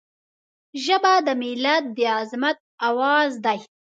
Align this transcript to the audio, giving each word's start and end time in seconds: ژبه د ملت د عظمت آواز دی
ژبه 0.83 1.13
د 1.25 1.27
ملت 1.41 1.83
د 1.95 1.97
عظمت 2.17 2.57
آواز 2.89 3.31
دی 3.45 3.59